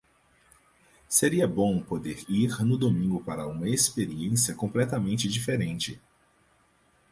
[1.07, 6.01] Seria bom poder ir no domingo para uma experiência completamente diferente.